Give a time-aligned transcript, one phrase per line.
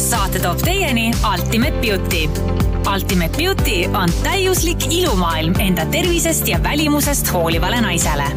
[0.00, 2.20] So saate toob teieni Ultimate Beauty.
[2.86, 8.30] Ultimate Beauty on täiuslik ilumaailm enda tervisest ja välimusest hoolivale naisele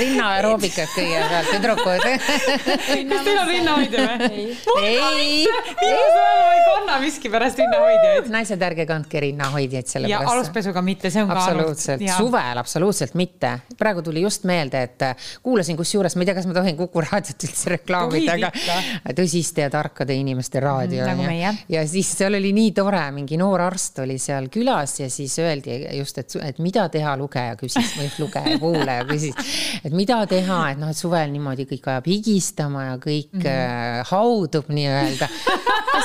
[0.00, 2.04] rinna aeroobikat kõigepealt, tüdrukud.
[2.04, 4.44] kas teil on rinnahoidja või?
[4.84, 5.44] ei.
[5.80, 8.30] viimasel ajal ei kanna miskipärast rinnahoidjaid.
[8.32, 10.34] naised, ärge kandke rinnahoidjaid selle ja pärast.
[10.34, 13.52] aluspesuga mitte, see on ka absoluutselt, suvel absoluutselt mitte.
[13.78, 15.06] praegu tuli just meelde, et
[15.42, 19.70] kuulasin kusjuures, ma ei tea, kas ma tohin Kuku raadiot üldse reklaamida, aga tõsiste ja
[19.72, 21.10] tarkade inimeste raadio mm,.
[21.10, 21.52] nagu meie.
[21.68, 25.80] ja siis seal oli nii tore, mingi noor arst oli seal külas ja siis öeldi
[25.98, 30.80] just, et, et mida teha, lugeja küsis või lugeja, kuulaja küsis, et mida teha, et
[30.80, 34.08] noh, et suvel niimoodi kõik ajab higistama ja kõik mm -hmm.
[34.10, 35.28] haudub nii-öelda.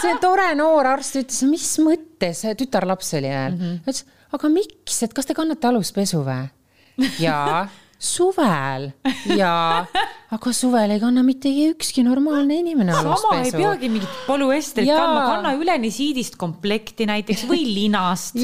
[0.01, 3.79] see tore noor arst ütles, mis mõttes, tütarlaps oli veel mm, -hmm.
[3.83, 6.47] ütles, aga miks, et kas te kannate aluspesu või?
[7.19, 7.67] jaa
[8.15, 8.91] suvel
[9.37, 9.85] ja,
[10.33, 13.27] aga suvel ei kanna mitte ükski normaalne inimene aluspesu.
[13.27, 18.39] sama ei peagi mingit polüestrit kandma, kanna üleni siidist komplekti näiteks või linast.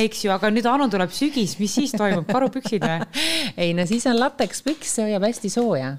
[0.00, 3.24] eks ju, aga nüüd Anu tuleb sügis, mis siis toimub, karupüksid või?
[3.66, 5.96] ei no siis on latekspüks, see hoiab hästi sooja.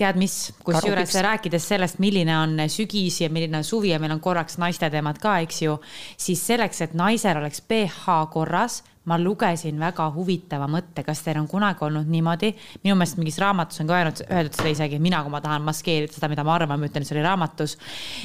[0.00, 4.22] Tead mis, kusjuures rääkides sellest, milline on sügis ja milline on suvi ja meil on
[4.24, 5.76] korraks naiste teemad ka, eks ju,
[6.16, 11.48] siis selleks, et naisel oleks pH korras, ma lugesin väga huvitava mõtte, kas teil on
[11.48, 12.52] kunagi olnud niimoodi,
[12.84, 16.12] minu meelest mingis raamatus on ka öelnud, öeldud seda isegi mina, kui ma tahan maskeerida
[16.12, 17.78] seda, mida ma arvan, ma ütlen, see oli raamatus,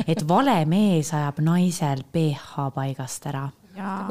[0.08, 3.48] et vale mees ajab naisel pH paigast ära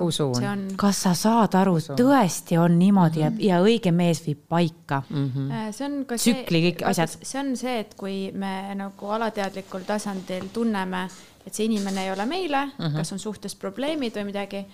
[0.01, 0.65] usun on....
[0.77, 3.45] kas sa saad aru, tõesti on niimoodi mm -hmm.
[3.45, 5.31] ja, ja õige mees viib paika mm.
[5.35, 5.73] -hmm.
[5.73, 7.09] see on ka tsükli kõik asjad.
[7.23, 11.09] see on see, et kui me nagu alateadlikul tasandil tunneme,
[11.47, 12.97] et see inimene ei ole meile mm, -hmm.
[12.97, 14.67] kas on suhtes probleemid või midagi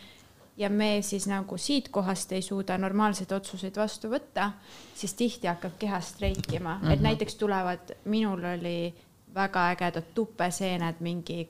[0.60, 4.50] ja me siis nagu siitkohast ei suuda normaalseid otsuseid vastu võtta,
[4.94, 6.92] siis tihti hakkab keha streikima mm, -hmm.
[6.92, 7.08] et mhm.
[7.08, 8.94] näiteks tulevad, minul oli
[9.34, 11.48] väga ägedad tupeseened mingi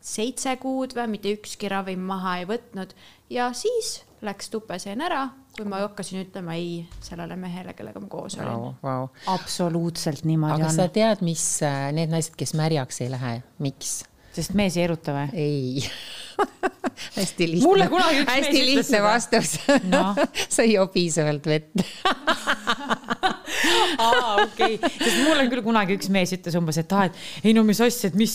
[0.00, 2.94] seitse kuud või mitte ükski ravim maha ei võtnud
[3.30, 8.36] ja siis läks tupeseen ära, kui ma hakkasin ütlema ei sellele mehele, kellega ma koos
[8.38, 8.74] olin wow,.
[8.84, 9.08] Wow.
[9.26, 10.76] absoluutselt niimoodi aga on.
[10.76, 14.00] sa tead, mis äh, need naised, kes märjaks ei lähe, miks?
[14.34, 15.28] Sest mees ei eruta või?
[15.34, 15.84] ei
[17.18, 17.88] hästi lihtne.
[18.26, 19.56] hästi lihtne vastus
[19.92, 20.14] no.
[20.48, 21.70] sa ei joo piisavalt vett
[23.98, 27.54] aa, okei okay., sest mulle küll kunagi üks mees ütles umbes, et aa, et ei
[27.56, 28.34] no mis asja, et mis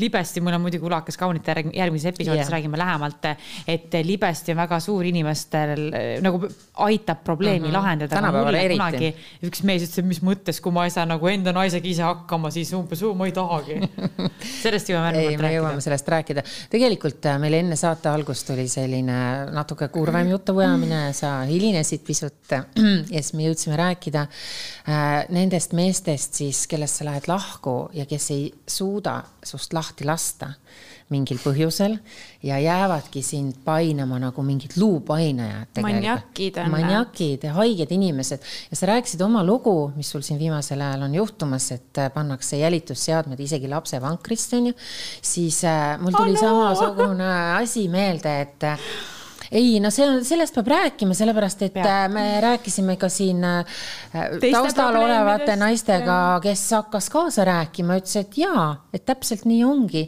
[0.00, 2.52] libesti, mul on muidugi kulakas kaunite järgmises episoodis yeah.
[2.56, 3.28] räägime lähemalt,
[3.68, 5.88] et libesti on väga suur inimestel
[6.24, 6.42] nagu
[6.88, 7.76] aitab probleemi mm -hmm.
[7.76, 8.14] lahendada.
[8.14, 9.14] tänapäeval eriti.
[9.44, 12.50] üks mees ütles, et mis mõttes, kui ma ei saa nagu enda naisega ise hakkama,
[12.50, 13.80] siis umbes, ma ei tahagi.
[14.64, 15.48] sellest jõuame järgnevalt rääkida.
[15.48, 16.42] me jõuame sellest rääkida.
[16.70, 19.18] tegelikult äh, meil enne saate algust oli selline
[19.52, 22.34] natuke kurvem jutuvajamine, sa hilinesid pisut
[23.14, 24.26] ja siis me jõudsime rääkida
[24.87, 30.54] Äh, nendest meestest siis, kellest sa lähed lahku ja kes ei suuda sust lahti lasta
[31.12, 31.96] mingil põhjusel
[32.44, 35.80] ja jäävadki sind painama nagu mingid luupainajad.
[35.82, 36.70] maniakid on.
[36.72, 41.70] maniakid, haiged inimesed ja sa rääkisid oma lugu, mis sul siin viimasel ajal on juhtumas,
[41.72, 44.74] et äh, pannakse jälitusseadmed isegi lapse vankrisse onju,
[45.22, 46.44] siis äh, mul tuli oh, no.
[46.44, 48.68] samasugune asi meelde, et
[49.52, 51.86] ei, no see on, sellest peab rääkima, sellepärast et Peab.
[51.86, 53.64] Äh, me rääkisime ka siin äh,
[54.12, 60.04] Teiste taustal olevate naistega, kes hakkas kaasa rääkima, ütles, et jaa, et täpselt nii ongi.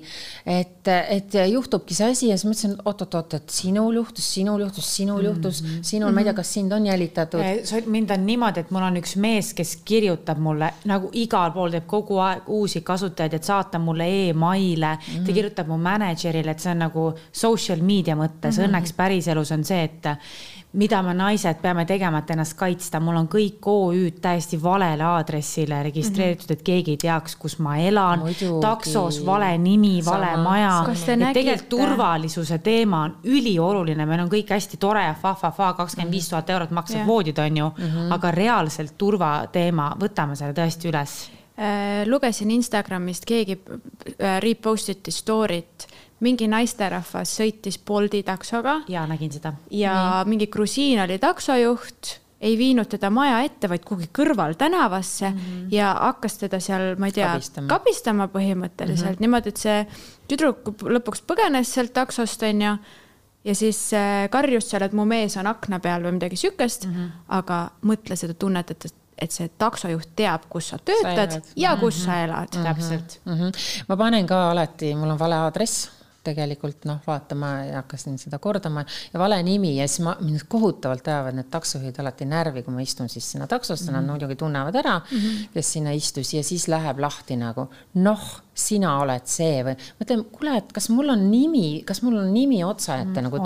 [0.46, 5.24] et, et juhtubki see asi ja siis mõtlesin, oot-oot-oot, et sinul juhtus, sinul juhtus, sinul
[5.24, 5.82] juhtus mm, -hmm.
[5.82, 6.14] sinul mm, -hmm.
[6.14, 7.40] ma ei tea, kas sind on jälitatud.
[7.86, 11.86] mind on niimoodi, et mul on üks mees, kes kirjutab mulle nagu igal pool teeb
[11.86, 15.26] kogu aeg uusi kasutajaid, et saata mulle emaile mm, -hmm.
[15.26, 18.68] ta kirjutab mu mänedžerile, et see on nagu social media mõttes mm -hmm.
[18.68, 20.06] õnneks päris päriselus on see, et
[20.72, 25.82] mida me naised peame tegema, et ennast kaitsta, mul on kõik OÜ-d täiesti valele aadressile
[25.82, 26.58] registreeritud -hmm.
[26.58, 28.22] et keegi ei teaks, kus ma elan.
[28.60, 30.84] taksos vale nimi, vale maja.
[31.32, 36.70] tegelikult turvalisuse teema on ülioluline, meil on kõik hästi tore fa-fa-fa, kakskümmend viis tuhat eurot
[36.90, 37.06] yeah.
[37.06, 38.14] voodid, on ju mm, -hmm.
[38.14, 45.86] aga reaalselt turvateema, võtame selle tõesti üles äh, lugesin Instagramist, keegi äh, repost iti story't
[46.20, 48.80] mingi naisterahvas sõitis Bolti taksoga.
[48.88, 49.52] ja nägin seda.
[49.70, 50.30] ja Nii.
[50.34, 55.66] mingi grusiin oli taksojuht, ei viinud teda maja ette, vaid kuhugi kõrval tänavasse mm -hmm.
[55.74, 57.34] ja hakkas teda seal, ma ei tea,
[57.66, 59.20] kabistama, põhimõtteliselt mm -hmm.
[59.20, 59.86] niimoodi, et see
[60.28, 62.76] tüdruk lõpuks põgenes sealt taksost, onju
[63.44, 66.94] ja siis äh, karjus seal, et mu mees on akna peal või midagi siukest mm,
[66.94, 67.10] -hmm.
[67.28, 71.48] aga mõtle seda tunnet, et et see taksojuht teab, kus sa töötad elad.
[71.56, 72.04] ja kus mm -hmm.
[72.04, 72.60] sa elad mm.
[72.60, 72.64] -hmm.
[72.64, 73.20] täpselt.
[73.24, 73.32] mm.
[73.32, 73.84] -hmm.
[73.88, 75.90] ma panen ka alati, mul on vale aadress
[76.24, 80.16] tegelikult noh, vaata, ma ei hakka siin seda kordama ja vale nimi ja siis ma,
[80.20, 84.00] mind kohutavalt ajavad need taksojuhid alati närvi, kui ma istun siis sinna taksosse mm, -hmm.
[84.00, 85.48] nad muidugi tunnevad ära mm, -hmm.
[85.54, 90.24] kes sinna istus ja siis läheb lahti nagu noh, sina oled see või ma ütlen,
[90.34, 93.40] kuule, et kas mul on nimi, kas mul on nimi otsaette mm nagu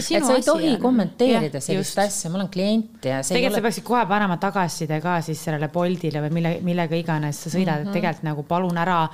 [0.00, 0.80] see et sa ei tohi on?
[0.82, 1.98] kommenteerida Jah, sellist just.
[1.98, 5.44] asja, ma olen klient ja tegelikult ei sa ole peaksid kohe panema tagasiside ka siis
[5.44, 7.88] sellele Boltile või mille, millega iganes sa sõidad mm, -hmm.
[7.88, 9.08] et tegelikult nagu palun ära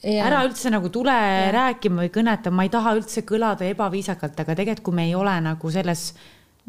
[0.00, 0.26] Jaa.
[0.26, 1.48] ära üldse nagu tule ja.
[1.52, 5.34] rääkima või kõnetama, ma ei taha üldse kõlada ebaviisakalt, aga tegelikult, kui me ei ole
[5.44, 6.14] nagu selles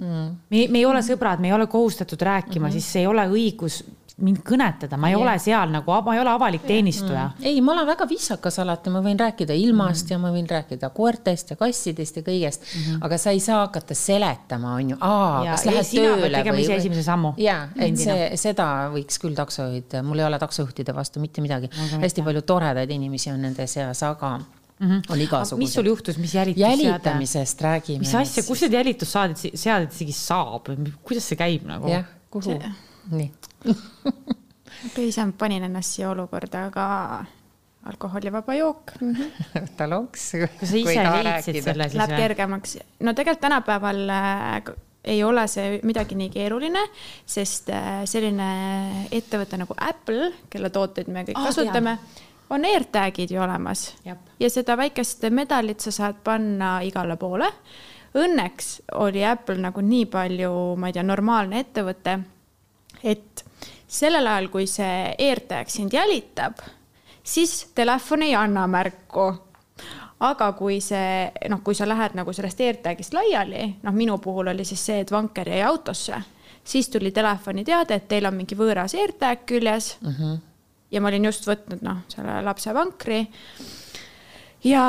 [0.02, 2.80] mm., me, me ei ole sõbrad, me ei ole kohustatud rääkima mm, -hmm.
[2.80, 3.82] siis ei ole õigus
[4.22, 5.24] mind kõnetada, ma ei yeah.
[5.24, 7.46] ole seal nagu, ma ei ole avalik teenistuja mm..
[7.48, 10.90] ei, ma olen väga viisakas alati, ma võin rääkida ilmast mm ja ma võin rääkida
[10.92, 13.04] koertest ja kassidest ja kõigest mm, -hmm.
[13.08, 17.04] aga sa ei saa hakata seletama, on ju, aa, kas lähed pead tööle ise esimese
[17.06, 17.34] sammu.
[17.38, 18.16] ja, et Endina.
[18.16, 21.70] see, seda võiks küll taksojuhid, mul ei ole taksojuhtide vastu mitte midagi
[22.02, 24.40] hästi palju toredaid inimesi on nende seas, aga
[24.82, 25.52] mm -hmm.
[25.54, 26.84] on mis sul juhtus, mis jälitusseade?
[26.84, 28.00] jälitamisest räägime.
[28.00, 30.72] mis asja, kus need jälitusseaded, seaded isegi saab,
[31.04, 31.90] kuidas see käib nagu?
[31.90, 32.58] jah, kuhu?
[33.12, 33.32] nii,
[34.88, 37.26] okei, ise ma panin ennast siia olukorda, aga
[37.86, 39.66] alkoholivaba jook mm -hmm.
[39.66, 40.32] võta lonks.
[40.60, 42.78] kas sa ise leidsid selle siis läheb kergemaks.
[43.00, 44.64] no tegelikult tänapäeval äh,
[45.04, 46.82] ei ole see midagi nii keeruline,
[47.26, 51.98] sest äh, selline ettevõte nagu Apple, kelle tooteid me kõik Aa, kasutame,
[52.52, 54.18] on AirTagid ju olemas Jep.
[54.40, 57.48] ja seda väikest medalit sa saad panna igale poole.
[58.12, 62.18] Õnneks oli Apple nagu nii palju, ma ei tea, normaalne ettevõte,
[63.04, 63.46] et
[63.88, 66.60] sellel ajal, kui see AirTag sind jälitab,
[67.24, 69.30] siis telefon ei anna märku
[70.22, 74.66] aga kui see, noh, kui sa lähed nagu sellest AirTagist laiali, noh, minu puhul oli
[74.68, 76.20] siis see, et vanker jäi autosse,
[76.64, 80.16] siis tuli telefoni teade, et teil on mingi võõras AirTag küljes mm.
[80.18, 80.40] -hmm.
[80.92, 83.24] Ja ma olin just võtnud, noh, selle lapse vankri.
[84.64, 84.86] ja,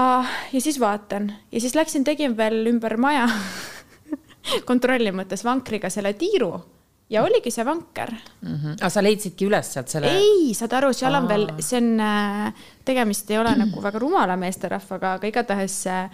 [0.53, 3.29] ja siis vaatan ja siis läksin, tegin veel ümber maja
[4.71, 6.53] kontrolli mõttes vankriga selle tiiru
[7.13, 8.55] ja oligi see vanker mm.
[8.57, 8.77] -hmm.
[8.81, 10.11] aga sa leidsidki üles sealt selle?
[10.11, 12.05] ei, saad aru, seal on veel, see on,
[12.85, 16.05] tegemist ei ole nagu väga rumala meesterahvaga, aga igatahes see,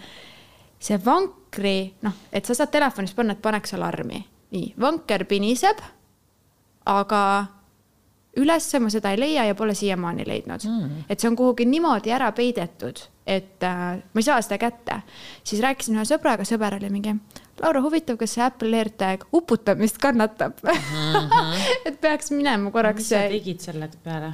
[0.79, 4.25] see vankri, noh, et sa saad telefonis panna, et paneks alarmi.
[4.51, 5.81] nii, vanker piniseb,
[6.85, 7.23] aga
[8.37, 11.05] ülesse ma seda ei leia ja pole siiamaani leidnud mm..
[11.09, 15.01] et see on kuhugi niimoodi ära peidetud, et äh, ma ei saa seda kätte.
[15.43, 17.15] siis rääkisin ühe sõbraga, sõber oli mingi,
[17.59, 20.77] Laura, huvitav, kas see Apple AirTag uputamist kannatab mm?
[20.77, 21.67] -hmm.
[21.89, 24.33] et peaks minema korraks mis sa tegid selle peale?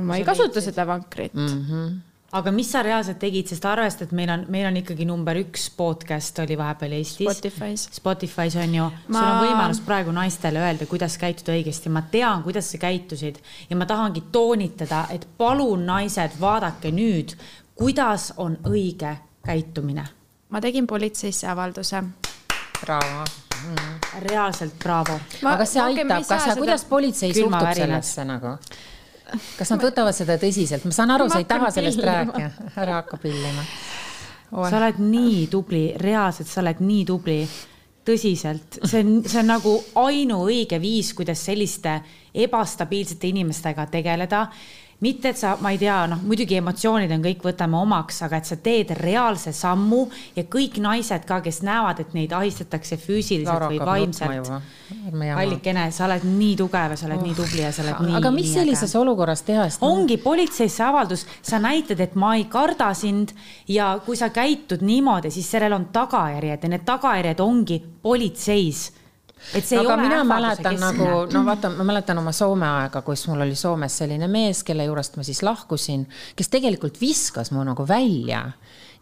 [0.00, 1.60] ma ei kasuta seda vankrit mm..
[1.60, 2.00] Mhm.
[2.32, 5.66] Aga mis sa reaalselt tegid, sest arvesta, et meil on, meil on ikkagi number üks
[5.76, 7.26] podcast oli vahepeal Eestis.
[7.28, 7.84] Spotify's.
[7.92, 12.44] Spotify's on ju ma..., sul on võimalus praegu naistele öelda, kuidas käituda õigesti, ma tean,
[12.46, 17.36] kuidas sa käitusid ja ma tahangi toonitada, et palun, naised, vaadake nüüd,
[17.76, 20.06] kuidas on õige käitumine.
[20.48, 22.02] ma tegin politseisse avalduse.
[22.80, 23.24] braavo.
[24.24, 25.20] reaalselt braavo.
[25.46, 28.56] Aga see me ei aitab, kas seda- kuidas politsei suhtub sellesse nagu?
[29.58, 33.18] Kas nad võtavad seda tõsiselt, ma saan aru, sa ei taha sellest rääkida, ära hakka
[33.22, 33.66] pillima.
[34.52, 37.42] sa oled nii tubli, reaalselt sa oled nii tubli.
[38.02, 42.00] tõsiselt, see on, see on nagu ainuõige viis, kuidas selliste
[42.34, 44.48] ebastabiilsete inimestega tegeleda
[45.02, 48.48] mitte, et sa, ma ei tea, noh muidugi emotsioonid on kõik, võtame omaks, aga et
[48.48, 50.04] sa teed reaalse sammu
[50.36, 54.52] ja kõik naised ka, kes näevad, et neid ahistatakse füüsiliselt Laura või vaimselt.
[55.10, 58.16] kallikene, sa oled nii tugev ja sa oled nii tubli ja sa oled nii.
[58.20, 63.34] aga mis sellises olukorras teha, ongi politseisse avaldus, sa näitad, et ma ei karda sind
[63.68, 68.90] ja kui sa käitud niimoodi, siis sellel on tagajärjed ja need tagajärjed ongi politseis.
[69.54, 73.26] Et see ei aga mina mäletan nagu, no vaata, ma mäletan oma Soome aega, kus
[73.30, 76.06] mul oli Soomes selline mees, kelle juurest ma siis lahkusin,
[76.38, 78.46] kes tegelikult viskas mu nagu välja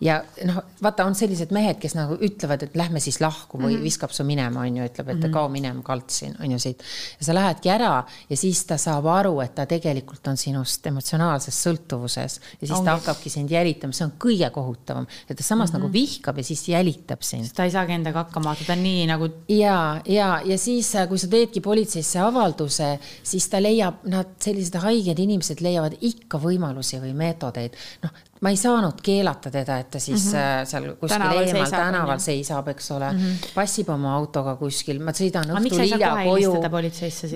[0.00, 3.78] ja noh, vaata, on sellised mehed, kes nagu ütlevad, et lähme siis lahku või mm
[3.78, 3.88] -hmm.
[3.88, 5.32] viskab su minema, on ju, ütleb, et mm -hmm.
[5.32, 6.82] kao minema, kaldsin, on ju siit.
[7.20, 11.66] ja sa lähedki ära ja siis ta saab aru, et ta tegelikult on sinust emotsionaalses
[11.66, 12.84] sõltuvuses ja siis Ongi.
[12.84, 15.80] ta hakkabki sind jälitama, see on kõige kohutavam, et ta samas mm -hmm.
[15.80, 19.28] nagu vihkab ja siis jälitab sind ta ei saagi endaga hakkama, ta on nii nagu
[19.48, 25.18] ja, ja, ja siis, kui sa teedki politseisse avalduse, siis ta leiab, nad sellised haiged
[25.18, 27.76] inimesed leiavad ikka võimalusi või meetodeid.
[28.02, 30.64] noh, ma ei saanud keelata teda, et ta siis mm -hmm.
[30.66, 33.52] seal kuskil Tänaval eemal seisab, tänaval on seisab, eks ole mm, -hmm.
[33.54, 36.52] passib oma autoga kuskil, ma sõidan Aga õhtul hilja koju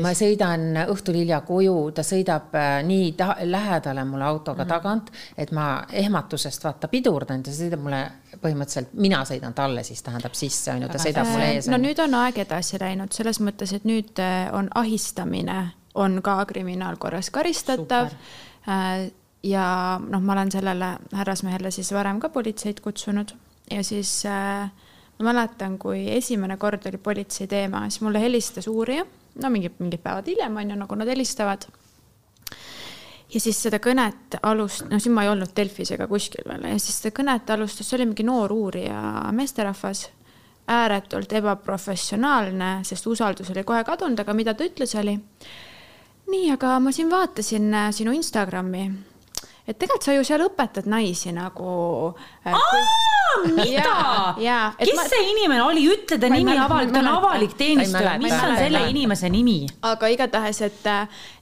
[0.02, 4.74] ma sõidan õhtul hilja koju, ta sõidab äh, nii ta lähedale mulle autoga mm -hmm.
[4.74, 8.10] tagant, et ma ehmatusest vaata pidurdan, ta sõidab mulle
[8.42, 11.68] põhimõtteliselt, mina sõidan talle siis tähendab sisse, on ju, ta sõidab mulle ees.
[11.68, 16.44] no nüüd on aeg edasi läinud selles mõttes, et nüüd äh, on ahistamine on ka
[16.44, 18.10] kriminaalkorras karistatav.
[18.68, 19.10] Äh,
[19.44, 23.34] ja noh, ma olen sellele härrasmehele siis varem ka politseid kutsunud.
[23.70, 24.70] Ja siis äh,
[25.18, 29.06] ma mäletan, kui esimene kord oli politsei teema, siis mulle helistas uurija,
[29.42, 31.66] no mingid, mingid päevad hiljem on ju, nagu nad helistavad.
[33.34, 36.68] Ja siis seda kõnet alust-, no siin ma ei olnud Delfis ega kuskil veel.
[36.70, 39.00] Ja siis seda kõnet alustas, see oli mingi noor uurija
[39.34, 40.06] meesterahvas,
[40.70, 45.18] ääretult ebaprofessionaalne, sest usaldus oli kohe kadunud, aga mida ta ütles, oli
[46.30, 48.86] nii, aga ma siin vaatasin äh, sinu Instagrami,
[49.66, 52.12] et tegelikult sa ju seal õpetad naisi nagu
[52.44, 52.82] äh, kui
[53.42, 54.34] mida?
[54.78, 55.04] kes ma...
[55.08, 59.30] see inimene oli, ütle ta nimi avalik, ta on avalik teenistuja, mis on selle inimese
[59.32, 59.56] nimi?
[59.90, 60.88] aga igatahes, et,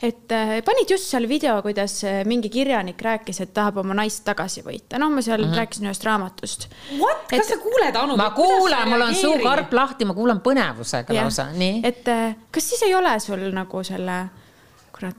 [0.09, 0.37] et
[0.67, 1.99] panid just seal video, kuidas
[2.29, 5.63] mingi kirjanik rääkis, et tahab oma naist tagasi võita, noh, ma seal mm -hmm.
[5.63, 6.69] rääkisin ühest raamatust.
[6.99, 8.17] What, kas sa kuuled, Anu?
[8.17, 11.81] ma kuulan, mul on suu karp lahti, ma kuulan põnevusega lausa, nii.
[11.85, 12.07] et
[12.51, 14.23] kas siis ei ole sul nagu selle,
[14.93, 15.17] kurat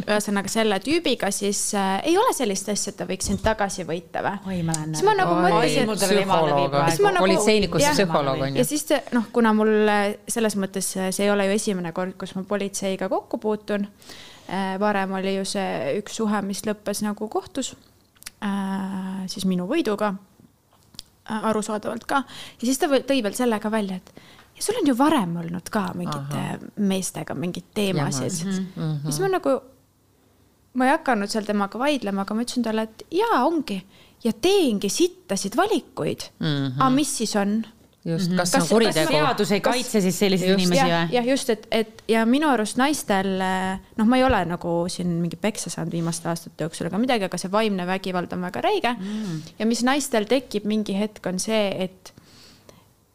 [0.00, 4.22] ühesõnaga selle tüübiga, siis äh, ei ole sellist asja, et ta võiks sind tagasi võita
[4.24, 4.40] või?
[4.48, 4.96] oi, ma lähen.
[4.96, 5.92] siis ma nagu mõtlesin.
[5.92, 8.60] psühholoog, nagu, politseinikust psühholoog on ju.
[8.62, 9.72] ja siis te, noh, kuna mul
[10.30, 13.86] selles mõttes see ei ole ju esimene kord, kus ma politseiga kokku puutun
[14.48, 14.76] äh,.
[14.80, 17.74] varem oli ju see üks suhe, mis lõppes nagu kohtus
[18.44, 24.00] äh,, siis minu võiduga äh, arusaadavalt ka ja siis ta tõi veel selle ka välja,
[24.00, 24.14] et
[24.56, 26.72] ja sul on ju varem olnud ka mingite Aha.
[26.76, 28.44] meestega mingeid teemasid.
[28.46, 29.10] Mm -hmm.
[29.10, 29.60] siis ma nagu
[30.78, 33.80] ma ei hakanud seal temaga vaidlema, aga ma ütlesin talle, et jaa, ongi
[34.24, 36.46] ja teengi sittasid valikuid mm.
[36.46, 36.74] -hmm.
[36.78, 37.62] aga mis siis on?
[38.04, 38.36] just, mhm.
[38.36, 39.12] kas, kas see on kuritegu?
[39.12, 41.12] seadus ei kas, kaitse siis selliseid inimesi või?
[41.14, 43.36] jah, just, et, et ja minu arust naistel,
[43.96, 47.38] noh, ma ei ole nagu siin mingi peksa saanud viimaste aastate jooksul ega midagi, aga
[47.38, 49.38] see vaimne vägivald on väga räige mm..
[49.58, 52.14] ja mis naistel tekib mingi hetk, on see, et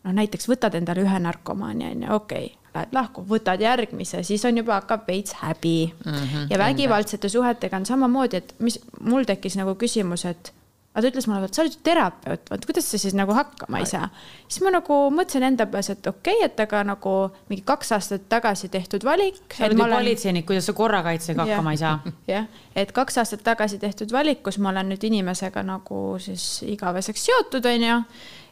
[0.05, 4.45] noh, näiteks võtad endale ühe narkomaani, on ju, okei okay lähed lahku, võtad järgmise, siis
[4.47, 6.13] on juba hakkab veits häbi mm.
[6.13, 10.53] -hmm, ja vägivaldsete suhetega on samamoodi, et mis mul tekkis nagu küsimus, et
[10.97, 13.83] aga ta ütles mulle, et sa oled ju terapeut, vot kuidas sa siis nagu hakkama
[13.83, 14.07] ei saa.
[14.47, 17.13] siis ma nagu mõtlesin enda peas, et okei okay,, et aga nagu
[17.51, 19.37] mingi kaks aastat tagasi tehtud valik.
[19.53, 19.97] sa oled ju olen...
[19.99, 21.99] politseinik, kuidas sa korrakaitsega hakkama ei saa.
[22.27, 27.29] jah, et kaks aastat tagasi tehtud valik, kus ma olen nüüd inimesega nagu siis igaveseks
[27.29, 28.01] seotud, on ju,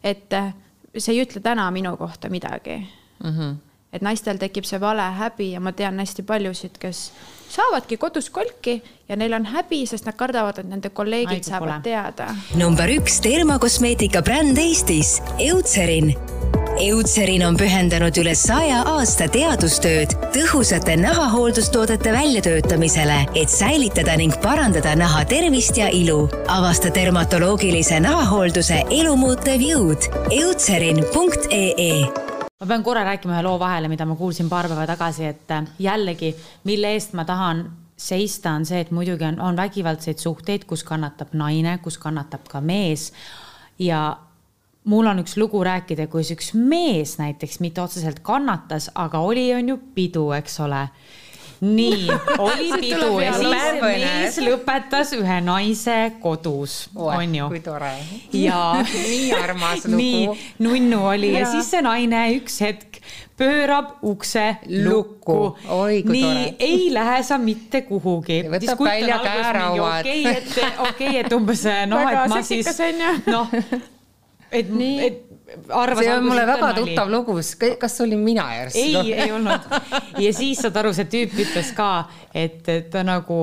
[0.06, 0.38] et
[0.94, 3.32] see ei ütle täna minu kohta midagi mm.
[3.32, 3.56] -hmm
[3.96, 7.08] et naistel tekib see vale häbi ja ma tean hästi paljusid, kes
[7.56, 11.70] saavadki kodus kolki ja neil on häbi, sest nad kardavad, et nende kolleegid Aigu saavad
[11.70, 11.82] pole.
[11.84, 12.30] teada.
[12.56, 16.16] number üks termokosmeetika bränd Eestis, Eutserin
[16.76, 25.24] Eutserin on pühendanud üle saja aasta teadustööd tõhusate nahahooldustoodete väljatöötamisele, et säilitada ning parandada naha
[25.30, 26.28] tervist ja ilu.
[26.48, 30.12] avasta dermatoloogilise nahahoolduse elumuutev jõud.
[30.44, 32.25] Eutserin.ee
[32.66, 35.68] ma pean korra rääkima ühe loo vahele, mida ma kuulsin paar päeva tagasi, et äh,
[35.80, 36.32] jällegi,
[36.66, 37.66] mille eest ma tahan
[37.98, 42.62] seista, on see, et muidugi on, on vägivaldseid suhteid, kus kannatab naine, kus kannatab ka
[42.62, 43.12] mees.
[43.80, 44.18] ja
[44.90, 49.70] mul on üks lugu rääkida, kus üks mees näiteks mitte otseselt kannatas, aga oli, on
[49.70, 50.88] ju pidu, eks ole
[51.62, 52.10] nii,
[52.48, 57.50] oli pidu ja siis mees lõpetas ühe naise kodus, onju.
[57.52, 57.94] kui tore.
[58.36, 58.62] ja
[59.10, 60.00] nii armas lugu.
[60.02, 61.44] nii, nunnu oli ja.
[61.44, 63.00] ja siis see naine üks hetk
[63.38, 64.46] pöörab ukse
[64.86, 65.56] lukku.
[66.10, 68.44] nii, ei lähe sa mitte kuhugi.
[68.52, 70.00] võtab välja käerauad.
[70.06, 72.72] okei, et okei okay,, et umbes noh, et ma siis
[73.28, 73.52] noh,
[74.52, 74.72] et,
[75.08, 75.25] et
[75.70, 76.04] arvas.
[76.04, 77.38] see on mulle väga tuttav lugu,
[77.80, 78.82] kas see olin mina järsku?
[78.82, 79.72] ei, ei olnud.
[80.26, 81.94] ja siis saad aru, see tüüp ütles ka,
[82.34, 83.40] et ta nagu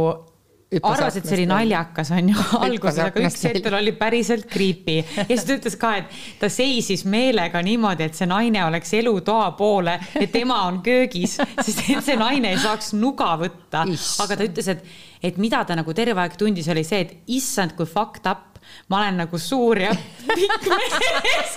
[0.80, 4.98] arvas, et see oli naljakas, on ju, alguses, aga üks hetk tal oli päriselt creepy
[5.02, 9.50] ja siis ta ütles ka, et ta seisis meelega niimoodi, et see naine oleks elutoa
[9.58, 13.84] poole ja tema on köögis, sest et see naine ei saaks nuga võtta.
[14.24, 14.86] aga ta ütles, et,
[15.32, 18.51] et mida ta nagu terve aeg tundis, oli see, et issand, kui fucked up
[18.92, 19.92] ma olen nagu suur ja
[20.28, 21.56] pikk mees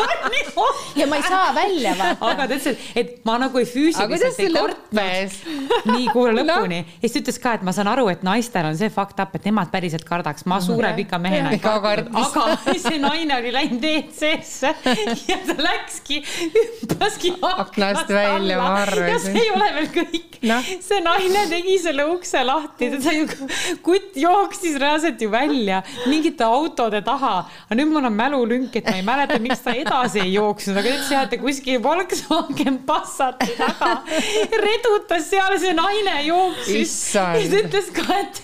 [0.95, 2.29] ja ma ei saa välja vaata.
[2.31, 5.37] aga ta ütles, et, ma nagu ei füüsiliselt ei kartnud.
[5.91, 6.81] nii, kuule lõpuni.
[6.85, 6.97] No..
[7.01, 9.35] ja siis ta ütles ka, et ma saan aru, et naistel on see fucked up,
[9.37, 13.85] et nemad päriselt kardaks, ma suure pika mehena ei kartnud, aga see naine oli läinud
[13.85, 14.73] WC-sse
[15.29, 16.21] ja ta läkski,
[16.55, 19.11] hüppaski aknast välja, ma arvasin.
[19.11, 20.39] ja see ei ole veel kõik.
[20.45, 20.59] No..
[20.63, 23.23] see naine tegi selle ukse lahti, ta sai,
[23.85, 25.81] kutt jooksis reaalselt ju välja.
[26.11, 27.33] Mingite autode taha.
[27.67, 30.95] aga nüüd mul on mälulünk, et ma ei mäleta, miks ta edasi ei jooksnud, aga
[30.95, 34.01] nüüd seate kuskil Volkswagen Passati taga.
[34.65, 36.95] redutas seal, see naine jooksis.
[37.15, 38.41] ja ta ütles ka, et,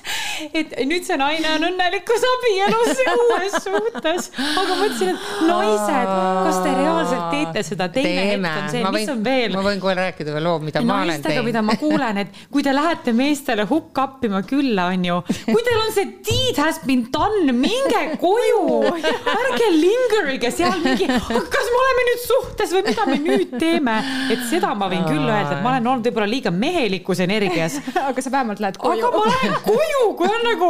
[0.54, 4.30] et nüüd see naine on õnnelikus abielus ja uues suhtes.
[4.40, 6.12] aga mõtlesin, et naised,
[6.48, 7.90] kas te reaalselt teete seda?
[7.92, 9.56] teine hetk on see, mis võin, on veel.
[9.56, 11.48] ma võin kohe rääkida ühe loo, mida ma olen teinud.
[11.50, 16.10] mida ma kuulen, et kui te lähete meestele hukk-appima külla, onju, kui teil on see
[16.28, 18.94] deed has been done, minge koju,
[19.36, 23.98] ärge lingerige seal mingi, kas me oleme nüüd suhtes või mida me nüüd teeme,
[24.34, 27.80] et seda ma võin küll öelda, et ma olen olnud võib-olla liiga mehelikus energias
[28.12, 29.06] aga sa vähemalt lähed koju.
[29.06, 30.70] aga ma lähen koju, kui on nagu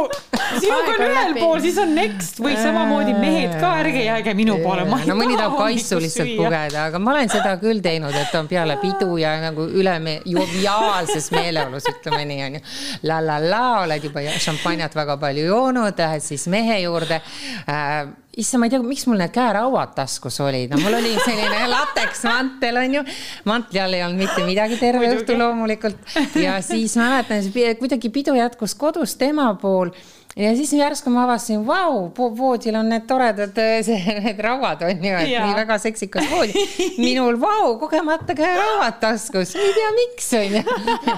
[0.60, 4.86] sinuga on ühel pool, siis on next või samamoodi mehed ka, ärge jääge minu poole.
[4.86, 8.78] no mõni tahab kaisu lihtsalt pugeda, aga ma olen seda küll teinud, et on peale
[8.82, 12.64] pidu ja nagu üle me joviaalses meeleolus, ütleme nii onju.
[13.10, 17.20] la la la, oled juba šampanjat väga palju joonud, lähed siis mehe juurde
[17.68, 21.66] äh, issand, ma ei tea, miks mul need käerauad taskus olid, no mul oli selline
[21.74, 23.04] lateksmantel onju,
[23.48, 26.00] mantli all ei olnud mitte midagi terve õhtu loomulikult.
[26.40, 27.44] Ja siis ma mäletan,
[27.80, 29.92] kuidagi pidu jätkus kodus tema pool
[30.36, 35.14] ja siis järsku ma avastasin, vau, voodil on need toredad, see, need rauad on ju,
[35.20, 35.44] et ja.
[35.46, 36.64] nii väga seksikas voodi.
[37.02, 40.64] minul, vau, kogemata käerauad taskus, ei tea, miks on ju.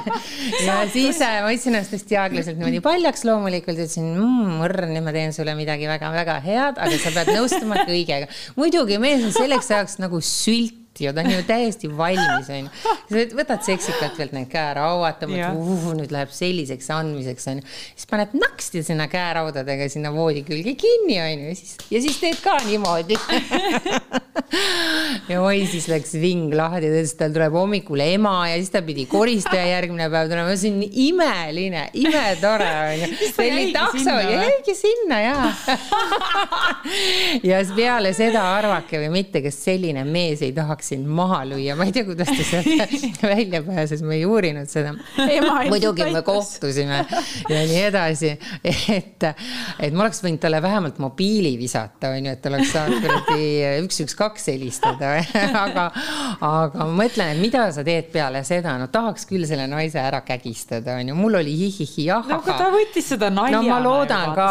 [0.66, 5.06] ja siis äh, ma võtsin ennast hästi aeglaselt niimoodi paljaks loomulikult, ütlesin mmm,, mõrr, nüüd
[5.06, 8.30] ma teen sulle midagi väga-väga head, aga sa pead nõustuma kõigega.
[8.58, 12.68] muidugi mees on selleks ajaks nagu sült ja ta on ju täiesti valmis, onju.
[13.10, 17.62] sa võtad seksikalt veel need käerauad, uh, nüüd läheb selliseks andmiseks, onju.
[17.94, 22.38] siis paned naksti sinna käeraudadega sinna voodi külge kinni, onju, ja siis, ja siis teed
[22.44, 23.18] ka niimoodi
[25.30, 28.82] ja oi, siis läks ving lahti, ta ütles, tal tuleb hommikul ema ja siis ta
[28.86, 33.06] pidi koristaja järgmine päev tulema, see on imeline, imetore onju.
[33.44, 35.36] oli takso ja jäigi sinna ja
[37.42, 41.86] ja peale seda arvake või mitte, kas selline mees ei tahaks sind maha lüüa, ma
[41.88, 44.94] ei tea, kuidas ta sealt välja pääses, ma ei uurinud seda.
[45.70, 47.00] muidugi me kohtusime
[47.50, 49.26] ja nii edasi, et,
[49.78, 53.48] et ma oleks võinud talle vähemalt mobiili visata, onju, et oleks saanud kuradi
[53.84, 55.14] üks, üks, kaks helistada.
[55.64, 55.84] Aga,
[56.44, 60.20] aga ma mõtlen, et mida sa teed peale seda, no tahaks küll selle naise ära
[60.26, 62.24] kägistada, onju, mul oli hihihi jah.
[62.28, 63.62] no aga ta võttis seda naljana.
[63.62, 64.48] no ma loodan ka,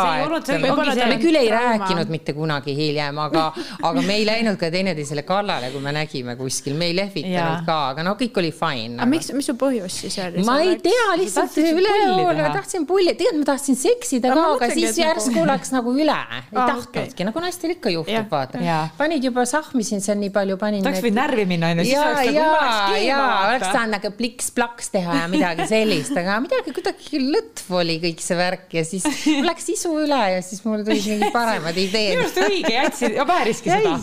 [0.54, 3.50] et me küll ei rääkinud mitte kunagi hiljem, aga,
[3.81, 7.66] aga me ei läinud ka teineteisele kallale, kui me nägime käisime kuskil, me ei lehvitanud
[7.68, 8.98] ka, aga no kõik oli fine.
[8.98, 10.44] aga miks, mis su põhjus siis oli?
[10.48, 15.36] ma ei tea, lihtsalt üleoole, tahtsin pulli, tegelikult ma tahtsin seksida ka, aga siis järsku
[15.36, 15.48] nagu...
[15.51, 16.20] läks nagu üle,
[16.51, 18.62] ei tahtnudki nagu naistel ikka juhtub, vaata.
[18.98, 20.86] panid juba sahmisin seal nii palju, panin.
[20.86, 25.20] oleks võinud närvi minna onju, siis oleks nagu ja, ja oleks saanud nagu pliks-plaks teha
[25.24, 29.07] ja midagi sellist, aga midagi kuidagi lõtv oli kõik see värk ja siis
[29.50, 32.16] läks isu üle ja siis mul tulid mingid paremad ideed.
[32.16, 33.96] minu arust õige, jätsid, vääriski seda.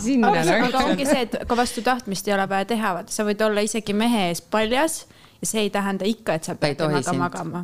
[0.61, 3.41] aga ongi see, et ka vastu tahtmist tahtmist ei ole vaja teha, vaata, sa võid
[3.45, 7.63] olla isegi mehe ees paljas ja see ei tähenda ikka, et sa pead temaga magama.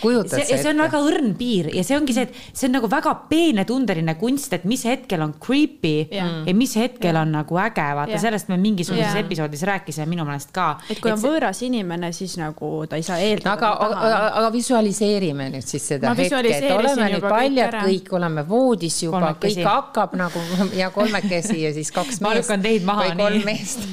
[0.00, 0.56] kujutad sa ette?
[0.62, 4.14] see on väga õrn piir ja see ongi see, et see on nagu väga peenetundeline
[4.20, 7.24] kunst, et mis hetkel on creepy ja, ja mis hetkel ja.
[7.24, 8.22] on nagu äge, vaata ja.
[8.22, 9.20] sellest me mingisuguses ja.
[9.20, 10.70] episoodis rääkisime minu meelest ka.
[10.88, 11.28] et kui et on see...
[11.28, 13.52] võõras inimene, siis nagu ta ei saa eeldada.
[13.58, 18.96] aga, aga, aga visualiseerime nüüd siis seda hetke, et oleme nüüd paljad kõik, oleme voodis
[19.04, 20.46] juba, kõik hakkab nagu
[20.80, 22.24] ja kolmekesi ja siis kaks meest.
[22.24, 23.10] ma lükkan teid maha.
[23.10, 23.84] või kolm meest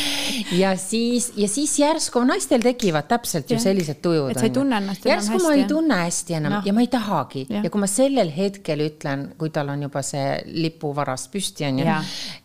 [0.62, 4.32] ja siis, ja siis järsku naistel tekivad täpselt ju sellised tujud.
[4.32, 5.32] et sa ei tunne ennast enam hästi.
[5.32, 6.62] järsku ma ei tunne hästi enam no.
[6.66, 7.64] ja ma ei tahagi ja.
[7.64, 11.88] ja kui ma sellel hetkel ütlen, kui tal on juba see lipuvaras püsti on ju
[11.88, 11.98] ja,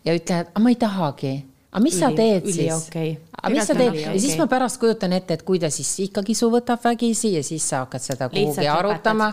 [0.06, 1.34] ja ütlen, et ma ei tahagi
[1.70, 3.10] aga mis üli, sa teed siis okay.?
[3.40, 4.14] aga mis sa teed okay.
[4.16, 7.42] ja siis ma pärast kujutan ette, et kui ta siis ikkagi su võtab vägisi ja
[7.46, 9.30] siis sa hakkad seda kuhugi arutama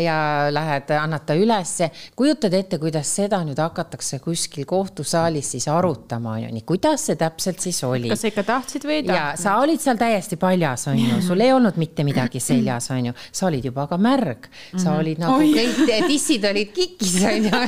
[0.00, 0.16] ja
[0.54, 1.90] lähed, annad ta ülesse.
[2.16, 7.18] kujutad ette, kuidas seda nüüd hakatakse kuskil kohtusaalis siis arutama, on ju, nii, kuidas see
[7.20, 8.08] täpselt siis oli?
[8.12, 9.20] kas sa ikka tahtsid või ei tahtnud?
[9.20, 13.10] ja sa olid seal täiesti paljas, on ju, sul ei olnud mitte midagi seljas, on
[13.10, 14.98] ju, sa olid juba ka märg, sa -hmm.
[15.04, 15.52] olid nagu Oi.
[15.52, 17.62] kõik tissid olid kikis, on ju.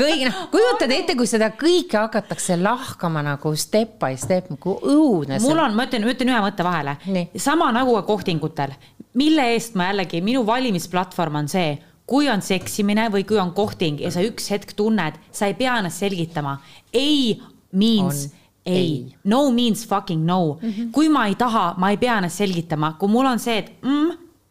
[0.00, 5.40] kõik, noh, kujutad ette, kui seda kõike hakatakse lahkama nagu step by step, nagu õudne
[5.40, 6.96] mul on, ma ütlen, ütlen ühe mõtte vahele.
[7.36, 8.74] sama nagu ka kohtingutel,
[9.14, 11.78] mille eest ma jällegi, minu valimisplatvorm on see
[12.10, 15.76] kui on seksimine või kui on kohting ja sa üks hetk tunned, sa ei pea
[15.78, 16.58] ennast selgitama.
[16.92, 20.68] ei means on ei, ei., no means fucking no mm.
[20.68, 20.90] -hmm.
[20.92, 24.10] kui ma ei taha, ma ei pea ennast selgitama, kui mul on see, et mm,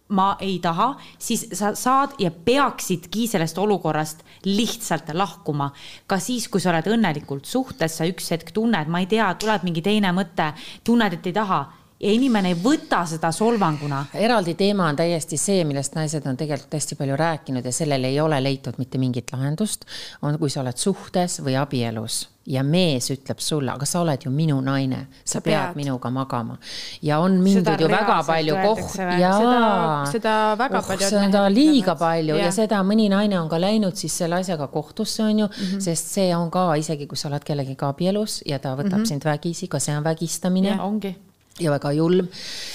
[0.09, 5.71] ma ei taha, siis sa saad ja peaksidki sellest olukorrast lihtsalt lahkuma.
[6.07, 9.63] ka siis, kui sa oled õnnelikult suhtes, sa üks hetk tunned, ma ei tea, tuleb
[9.63, 11.65] mingi teine mõte, tunned, et ei taha
[11.99, 14.05] ja inimene ei võta seda solvanguna.
[14.13, 18.19] eraldi teema on täiesti see, millest naised on tegelikult hästi palju rääkinud ja sellele ei
[18.23, 19.85] ole leitud mitte mingit lahendust.
[20.21, 24.31] on, kui sa oled suhtes või abielus ja mees ütleb sulle, aga sa oled ju
[24.33, 26.57] minu naine, sa pead, pead minuga magama.
[27.01, 29.35] ja on mindud ju väga palju kohti, jaa.
[29.37, 31.09] seda, seda väga oh, palju.
[31.09, 32.47] seda liiga palju ja.
[32.47, 35.79] ja seda mõni naine on ka läinud siis selle asjaga kohtusse, on ju mm, -hmm.
[35.79, 39.07] sest see on ka isegi, kui sa oled kellegagi abielus ja ta võtab mm -hmm.
[39.07, 40.79] sind vägisi, ka see on vägistamine.
[40.81, 41.15] ongi
[41.59, 42.27] ja väga julm.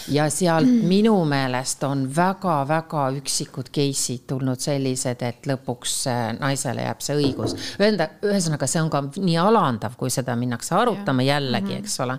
[0.08, 0.88] ja sealt mm.
[0.88, 5.94] minu meelest on väga-väga üksikud case'id tulnud sellised, et lõpuks
[6.40, 7.54] naisele jääb see õigus.
[7.80, 11.34] Öelda, ühesõnaga, see on ka nii alandav, kui seda minnakse arutama ja.
[11.34, 11.78] jällegi -hmm.
[11.78, 12.18] eks ole.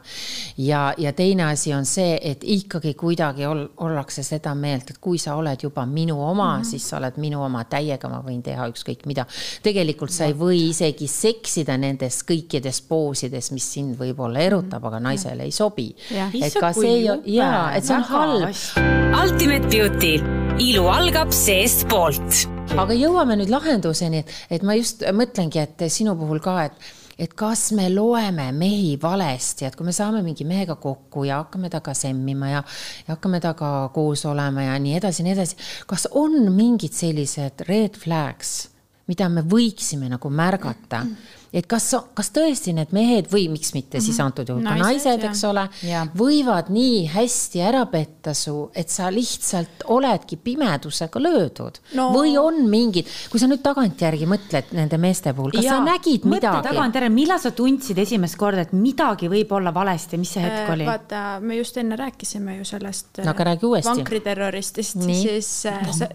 [0.57, 5.17] ja, ja teine asi on see, et ikkagi kuidagi ol, ollakse seda meelt, et kui
[5.17, 8.67] sa oled juba minu oma mm, siis sa oled minu oma täiega, ma võin teha
[8.71, 9.25] ükskõik mida.
[9.63, 14.87] tegelikult sa ei või isegi seksida nendes kõikides poosides, mis sind võib-olla erutab -hmm.
[14.87, 15.95] aga naisele ei sobi.
[16.41, 18.59] et ka see ei ole, jaa, et see on halb.
[19.21, 20.17] Ultimate Beauty,
[20.63, 22.45] ilu algab seestpoolt.
[22.75, 27.31] aga jõuame nüüd lahenduseni, et, et ma just mõtlengi, et sinu puhul ka, et et
[27.31, 31.93] kas me loeme mehi valesti, et kui me saame mingi mehega kokku ja hakkame temaga
[31.95, 32.63] semmima ja,
[33.07, 35.55] ja hakkame temaga koos olema ja nii edasi, nii edasi,
[35.87, 38.65] kas on mingid sellised red flags,
[39.07, 41.15] mida me võiksime nagu märgata mm?
[41.15, 41.87] -hmm et kas,
[42.17, 44.25] kas tõesti need mehed või miks mitte siis mhm.
[44.27, 45.65] antud juhul ka naised, eks ole,
[46.17, 52.09] võivad nii hästi ära petta su, et sa lihtsalt oledki pimedusega löödud no.
[52.15, 56.27] või on mingid, kui sa nüüd tagantjärgi mõtled nende meeste puhul, kas ja, sa nägid
[56.29, 56.65] midagi?
[56.67, 60.87] tagantjärele, millal sa tundsid esimest korda, et midagi võib olla valesti, mis see hetk oli?
[60.89, 63.91] vaata, me just enne rääkisime ju sellest no, aga räägi uuesti.
[63.93, 66.11] vankriterroristist, siis äh, sa,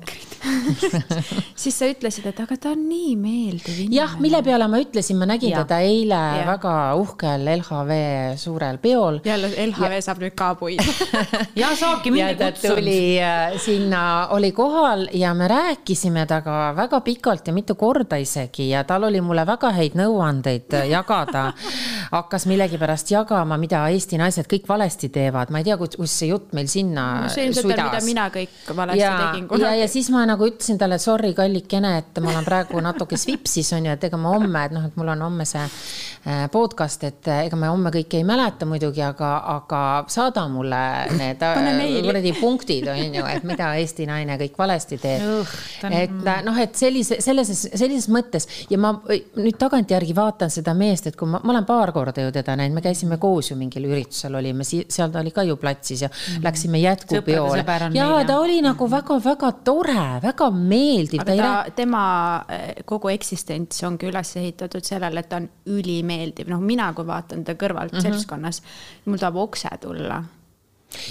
[1.63, 3.97] siis sa ütlesid, et aga ta on nii meeldiv inimene.
[3.97, 5.65] jah, mille peale ma ütlesin, ma nägin ja.
[5.65, 6.47] teda eile ja.
[6.49, 7.99] väga uhkel LHV
[8.41, 9.21] suurel peol.
[9.25, 10.03] jälle LHV ja.
[10.05, 10.83] saab nüüd ka puid
[11.63, 12.77] ja saabki, mind ei kutsunud.
[12.81, 14.03] tuli äh, sinna,
[14.37, 19.21] oli kohal ja me rääkisime temaga väga pikalt ja mitu korda isegi ja tal oli
[19.25, 21.51] mulle väga häid nõuandeid äh, jagada.
[22.11, 26.55] hakkas millegipärast jagama, mida Eesti naised kõik valesti teevad, ma ei tea, kus see jutt
[26.57, 29.67] meil sinna no, mida mina kõik valesti ja, tegin kunagi.
[29.67, 33.71] ja, ja siis ma nagu ütlesin talle, sorry, kallikene, et ma olen praegu natuke svipsis
[33.77, 37.05] on ju, et ega ma homme, et noh, et mul on homme see äh, podcast,
[37.09, 39.81] et äh, ega me homme kõike ei mäleta muidugi, aga, aga
[40.13, 40.81] saada mulle
[41.17, 41.61] need äh,
[42.05, 45.55] kuradi punktid on ju, et mida Eesti naine kõik valesti teeb.
[45.91, 51.19] et noh, et sellise, selles, sellises mõttes ja ma nüüd tagantjärgi vaatan seda meest, et
[51.19, 54.39] kui ma, ma olen paar korda ju teda näinud, me käisime koos ju mingil üritusel
[54.41, 56.45] olime, seal ta oli ka ju platsis ja mm -hmm.
[56.45, 57.65] läksime jätkupeole.
[57.95, 61.21] ja ta oli nagu väga-väga tore, väga meeldiv.
[61.21, 62.45] aga ta, ta, tema
[62.85, 67.55] kogu eksistents ongi üles ehitatud sellele, et ta on ülimeeldiv, noh, mina, kui vaatan ta
[67.55, 68.03] kõrvalt mm -hmm.
[68.03, 68.63] seltskonnas,
[69.07, 70.23] mul tahab okse tulla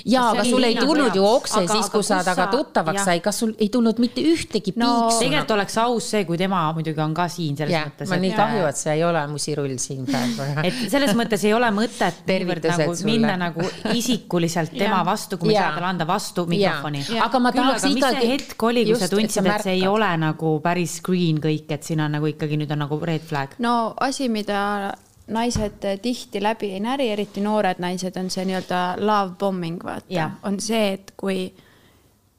[0.05, 3.39] ja aga sul ei tulnud ju okse aga, siis, kui sa temaga tuttavaks sai, kas
[3.43, 5.23] sul ei tulnud mitte ühtegi no, piiksu?
[5.23, 8.11] tegelikult oleks aus see, kui tema muidugi on ka siin selles ja, mõttes.
[8.13, 10.47] on nii kahju, et see ei ole musirull siin praegu.
[10.67, 13.11] et selles mõttes ei ole mõtet niivõrd nagu sulle.
[13.11, 13.65] minna nagu
[13.95, 17.05] isikuliselt tema vastu, kui me saame talle anda vastu mikrofoni.
[17.25, 17.99] aga ma tahaks ikkagi.
[17.99, 21.69] mis see hetk oli, kui sa tundsid, et see ei ole nagu päris green kõik,
[21.75, 23.55] et siin on nagu ikkagi nüüd on nagu red flag?
[23.63, 24.91] no asi, mida
[25.29, 30.31] naised tihti läbi ei näri, eriti noored naised, on see nii-öelda love bombing, vaata.
[30.43, 31.53] on see, et kui,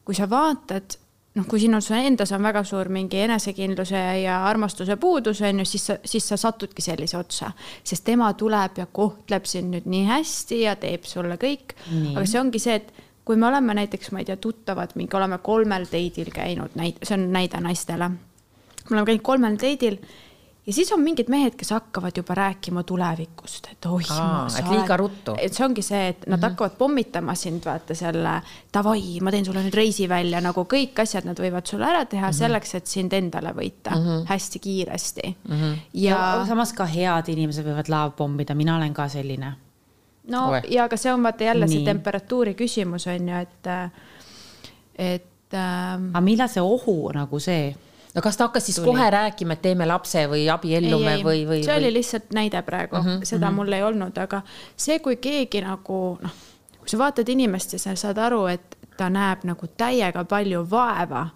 [0.04, 0.96] kui sa vaatad,
[1.34, 5.86] noh, kui sinul endas on väga suur mingi enesekindluse ja armastuse puudus, on ju, siis
[5.86, 7.52] sa, siis sa satudki sellise otsa.
[7.84, 11.76] sest tema tuleb ja kohtleb sind nüüd nii hästi ja teeb sulle kõik.
[12.16, 12.92] aga see ongi see, et
[13.24, 17.14] kui me oleme näiteks, ma ei tea, tuttavad, mingi oleme kolmel date'il käinud, näit-, see
[17.14, 18.10] on näide naistele.
[18.10, 20.00] me oleme käinud kolmel date'il
[20.66, 24.10] ja siis on mingid mehed, kes hakkavad juba rääkima tulevikust, et oih.
[24.58, 25.34] et liiga ruttu.
[25.40, 26.48] et see ongi see, et nad mm -hmm.
[26.50, 28.34] hakkavad pommitama sind, vaata selle
[28.74, 32.26] davai, ma teen sulle nüüd reisi välja, nagu kõik asjad nad võivad sulle ära teha
[32.26, 32.38] mm -hmm.
[32.38, 34.26] selleks, et sind endale võita mm -hmm.
[34.26, 35.56] hästi kiiresti mm.
[35.56, 35.76] -hmm.
[35.92, 36.10] ja...
[36.10, 39.52] ja samas ka head inimesed võivad laevpommida, mina olen ka selline.
[40.28, 40.62] no Oe.
[40.68, 41.76] ja aga see on vaata jälle Nii.
[41.76, 43.66] see temperatuuri küsimus on ju, et,
[44.98, 46.10] et ähm....
[46.10, 47.76] aga millal see ohu nagu see
[48.14, 48.86] no kas ta hakkas siis tuli.
[48.86, 51.62] kohe rääkima, et teeme lapse või abiellume ei, või, või?
[51.64, 53.56] see oli lihtsalt näide praegu mm, -hmm, seda mm -hmm.
[53.56, 54.42] mul ei olnud, aga
[54.76, 56.40] see, kui keegi nagu noh,
[56.78, 61.28] kui sa vaatad inimest ja sa saad aru, et ta näeb nagu täiega palju vaeva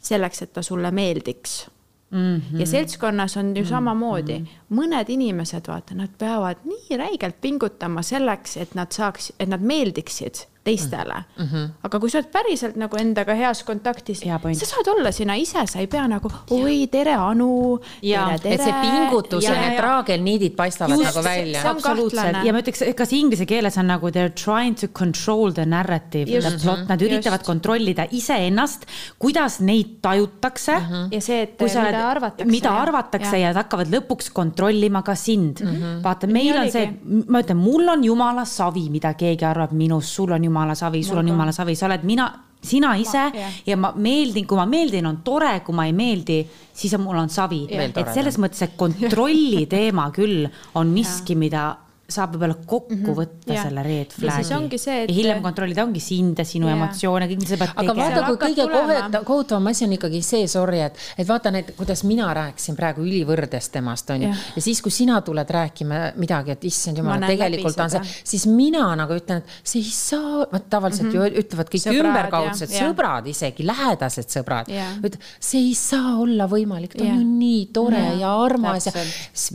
[0.00, 1.66] selleks, et ta sulle meeldiks
[2.12, 2.60] Mm -hmm.
[2.60, 4.78] ja seltskonnas on ju samamoodi mm, -hmm.
[4.78, 10.34] mõned inimesed, vaata, nad peavad nii räigelt pingutama selleks, et nad saaks, et nad meeldiksid
[10.64, 11.46] teistele mm.
[11.46, 11.70] -hmm.
[11.82, 15.78] aga kui sa oled päriselt nagu endaga heas kontaktis, sa saad olla sina ise, sa
[15.78, 17.80] ei pea nagu oi, tere, Anu.
[18.02, 21.64] et see pingutus ja, ja need traagelniidid paistavad Just, nagu välja.
[21.70, 25.66] absoluutselt ja ma ütleks, kas inglise keeles on nagu they are trying to control the
[25.66, 27.46] narrative, the plot, nad üritavad Just.
[27.46, 28.86] kontrollida iseennast,
[29.18, 30.86] kuidas neid tajutakse mm.
[30.86, 31.08] -hmm.
[31.10, 32.50] ja see, et mida oled, arvatakse.
[32.50, 33.48] mida arvatakse ja.
[33.48, 35.74] ja nad hakkavad lõpuks kontrollima ka sind mm.
[35.74, 36.02] -hmm.
[36.04, 36.86] vaata, meil on see,
[37.26, 41.20] ma ütlen, mul on jumala savi, mida keegi arvab minust, sul on jumala savi, sul
[41.22, 42.28] on jumala savi, sa oled mina,
[42.62, 46.40] sina ise ma, ja ma meeldin, kui ma meeldin, on tore, kui ma ei meeldi,
[46.72, 47.64] siis on, mul on savi.
[47.70, 50.46] et selles mõttes see kontrolli teema küll
[50.78, 51.72] on miski, mida
[52.12, 53.16] saab võib-olla kokku mm -hmm.
[53.18, 53.62] võtta ja.
[53.66, 54.44] selle red flag'i.
[54.92, 55.10] Et...
[55.10, 56.76] ja hiljem kontrollida ongi sind ja sinu ja.
[56.76, 57.92] emotsioone, kõik, mis sa pead tegema.
[57.92, 62.04] aga vaata, kui kõige kohutavam asi on ikkagi see, sorry, et, et vaata need, kuidas
[62.08, 64.32] mina rääkisin praegu ülivõrdes temast, on ju.
[64.56, 68.84] ja siis, kui sina tuled rääkima midagi, et issand jumal, tegelikult on see, siis mina
[68.98, 71.36] nagu ütlen, et see ei saa, vot tavaliselt mm -hmm.
[71.36, 74.70] ju ütlevad kõik sõbrad, ümberkaudsed ja, sõbrad isegi, lähedased sõbrad.
[75.02, 78.92] et see ei saa olla võimalik, ta on ju nii tore ja, ja armas ja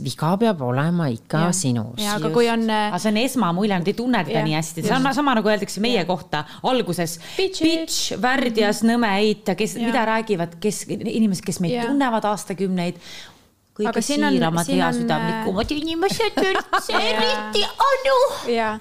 [0.02, 1.52] viga peab olema ikka ja.
[1.52, 2.00] sinus.
[2.02, 2.66] ja, aga kui kui on.
[2.88, 6.00] aga see on esmamulje, nad ei tunne teda nii hästi, sama, sama nagu öeldakse meie
[6.00, 6.08] yeah.
[6.08, 7.18] kohta alguses.
[7.36, 11.90] Bitch, värdjas, nõme, eita, kes mida räägivad, kes, inimesed, kes meid yeah.
[11.90, 13.02] tunnevad aastakümneid
[13.78, 18.16] kõige siiramad, heasüdamlikumad inimesed üldse, eriti Anu.
[18.50, 18.72] ja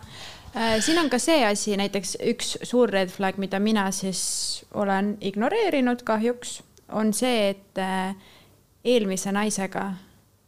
[0.55, 5.15] äh, siin on ka see asi, näiteks üks suur red flag, mida mina siis olen
[5.21, 6.61] ignoreerinud kahjuks,
[6.97, 8.15] on see, et äh,
[8.87, 9.91] eelmise naisega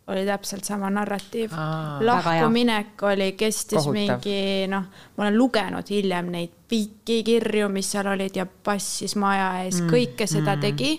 [0.09, 1.51] oli täpselt sama narratiiv.
[1.99, 3.93] lahkuminek oli, kestis Kohutav.
[3.93, 9.51] mingi noh, ma olen lugenud hiljem neid pikki kirju, mis seal olid ja passis maja
[9.63, 10.65] ees mm., kõike seda mm.
[10.65, 10.91] tegi.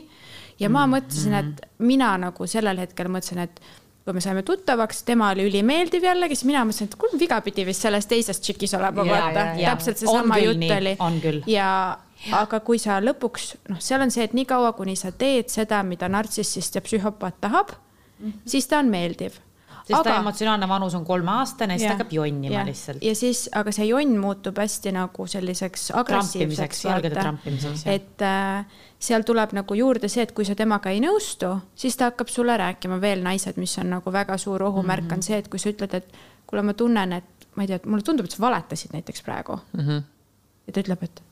[0.60, 0.96] ja ma mm.
[0.96, 3.62] mõtlesin, et mina nagu sellel hetkel mõtlesin, et
[4.04, 7.66] kui me saime tuttavaks, tema oli ülimeeldiv jällegi, siis mina mõtlesin, et kuule, viga pidi
[7.68, 9.50] vist selles teises tšikis olema, vaata.
[9.58, 10.96] täpselt seesama jutt oli.
[11.50, 11.68] ja
[12.36, 16.08] aga kui sa lõpuks, noh, seal on see, et niikaua, kuni sa teed seda, mida
[16.08, 17.72] nartsissist ja psühhopaat tahab
[18.20, 18.40] mm, -hmm.
[18.46, 19.40] siis ta on meeldiv
[19.90, 20.10] sest aga...
[20.10, 22.64] ta emotsionaalne vanus on kolmeaastane, siis ta hakkab jonnima ja.
[22.66, 23.02] lihtsalt.
[23.04, 26.84] ja siis, aga see jonn muutub hästi nagu selliseks agressiivseks.
[26.84, 27.86] jalgade trampimiseks.
[27.90, 32.10] et äh, seal tuleb nagu juurde see, et kui sa temaga ei nõustu, siis ta
[32.10, 35.22] hakkab sulle rääkima veel naised, mis on nagu väga suur ohumärk mm, -hmm.
[35.22, 37.90] on see, et kui sa ütled, et kuule, ma tunnen, et ma ei tea, et
[37.90, 39.80] mulle tundub, et sa valetasid näiteks praegu mm.
[39.80, 40.02] -hmm.
[40.66, 41.22] ja ta ütleb, et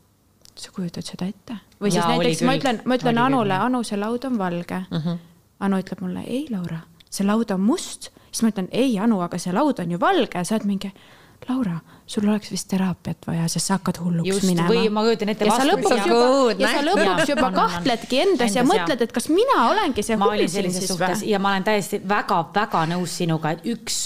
[0.59, 1.57] sa kujutad seda ette.
[1.81, 5.03] või siis ja, näiteks ma ütlen, ma ütlen Anule, Anu, see laud on valge mm.
[5.05, 5.27] -hmm
[5.61, 8.11] Anu ütleb mulle, ei, Laura, see laud on must.
[8.31, 10.92] siis ma ütlen, ei, Anu, aga see laud on ju valge, sa oled mingi
[11.49, 14.68] Laura, sul oleks vist teraapiat vaja, sest sa hakkad hulluks Just, minema.
[14.68, 15.47] või ma kujutan ette.
[15.47, 19.68] ja sa lõpuks juba, ja sa lõpuks juba kahtledki endas ja mõtled, et kas mina
[19.71, 21.23] olengi see hull siin siis või.
[21.31, 24.01] ja ma olen täiesti väga-väga nõus sinuga, et üks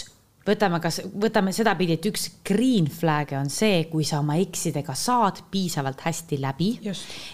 [0.46, 5.42] võtame kas, võtame sedapidi, et üks green flag'e on see, kui sa oma eksidega saad
[5.50, 6.72] piisavalt hästi läbi.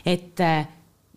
[0.07, 0.46] et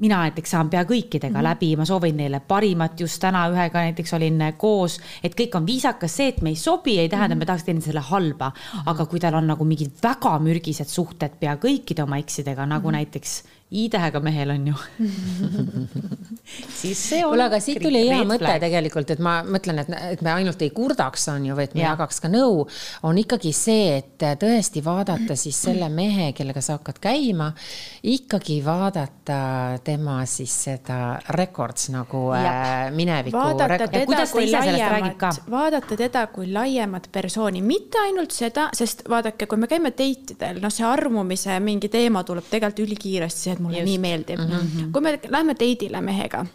[0.02, 1.50] mina näiteks saan pea kõikidega mm -hmm.
[1.50, 6.16] läbi, ma soovin neile parimat, just täna ühega näiteks olin koos, et kõik on viisakas,
[6.16, 7.40] see, et me ei sobi, ei tähenda mm, -hmm.
[7.40, 8.52] me tahaks teineteisele halba
[8.86, 12.90] aga kui tal on nagu mingid väga mürgised suhted pea kõikide oma eksidega, nagu mm
[12.90, 12.98] -hmm.
[13.00, 14.76] näiteks I-tähega mehel on ju
[16.82, 17.32] siis see on.
[17.32, 18.60] kuule, aga siit tuli hea mõte flag.
[18.64, 21.94] tegelikult, et ma mõtlen, et, et me ainult ei kurdaks, on ju, vaid me ja.
[21.94, 22.66] jagaks ka nõu.
[23.08, 27.52] on ikkagi see, et tõesti vaadata siis selle mehe, kellega sa hakkad käima,
[28.12, 29.40] ikkagi vaadata
[29.86, 31.00] tema siis seda
[31.38, 32.42] records nagu ja.
[32.42, 33.38] äh, mineviku.
[33.38, 39.62] vaadata teda kui laiemat, vaadata teda kui laiemat persooni, mitte ainult seda, sest vaadake, kui
[39.62, 43.90] me käime date idel, noh, see armumise mingi teema tuleb tegelikult ülikiiresti, et mulle Just.
[43.90, 44.58] nii meeldib mm.
[44.58, 44.92] -hmm.
[44.92, 46.46] kui me lähme date'ile mehega,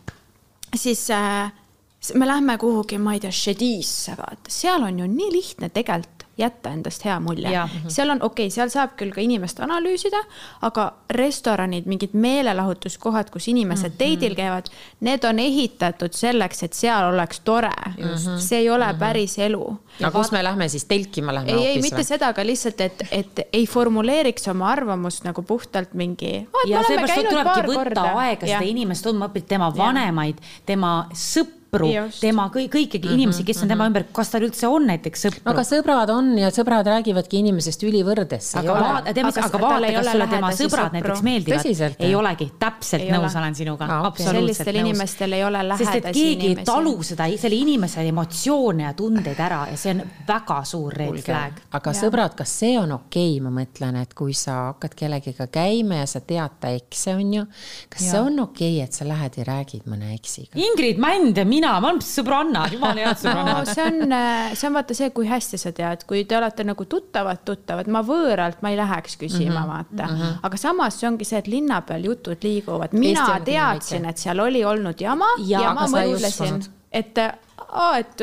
[0.74, 1.52] siis äh,
[2.14, 6.70] me lähme kuhugi, ma ei tea, Shedisse, vaata, seal on ju nii lihtne tegelikult jätta
[6.70, 7.60] endast hea mulje.
[7.88, 10.20] seal on, okei okay,, seal saab küll ka inimest analüüsida,
[10.68, 14.16] aga restoranid, mingid meelelahutuskohad, kus inimesed mm -hmm.
[14.16, 14.68] date'il käivad,
[15.00, 17.72] need on ehitatud selleks, et seal oleks tore.
[18.38, 18.98] see ei ole mm -hmm.
[18.98, 19.76] päris elu.
[20.00, 23.40] no kus me lähme siis telkima lähme ei, ei, mitte seda, aga lihtsalt, et, et
[23.52, 28.02] ei formuleeriks oma arvamust nagu puhtalt mingi ja seepärast tulebki võtta korda.
[28.02, 33.14] aega seda inimest tundma, õppida tema vanemaid, tema sõpru sõpru, tema kõik, kõiki mm -hmm,
[33.14, 33.92] inimesi, kes on tema mhm.
[33.92, 35.44] ümber, kas tal üldse on näiteks sõpru?
[35.44, 38.52] aga sõbrad on ja sõbrad räägivadki inimesest ülivõrdes.
[38.56, 41.96] aga vaata, aga vaata, kas sulle tema sõbrad näiteks meeldivad.
[41.98, 43.42] ei olegi, täpselt nõus ole.
[43.42, 44.80] olen sinuga absoluutselt sellistel nõus.
[44.80, 45.92] inimestel ei ole lähedasi inimesi.
[45.92, 50.02] sest et keegi ei talu seda, selle inimese emotsioone ja tundeid ära ja see on
[50.28, 51.60] väga suur red flag.
[51.78, 52.00] aga ja.
[52.00, 56.06] sõbrad, kas see on okei okay,, ma mõtlen, et kui sa hakkad kellegiga käima ja
[56.10, 57.44] sa tead ta ekse, on ju,
[57.92, 58.10] kas ja.
[58.10, 60.52] see on okei okay,, et sa lähed ja räägid mõne eksiga?
[60.66, 63.70] Ingrid Mänd, mina mina, ma olen sõbranna, jumala head no sõbrannad.
[63.72, 64.16] see on,
[64.54, 68.02] see on vaata see, kui hästi sa tead, kui te olete nagu tuttavad, tuttavad, ma
[68.06, 70.06] võõralt ma ei läheks küsima mm, -hmm.
[70.06, 70.38] vaata.
[70.46, 74.64] aga samas see ongi see, et linna peal jutud liiguvad, mina teadsin, et seal oli
[74.64, 78.22] olnud jama Ja, ja, ma mõtlesin et, et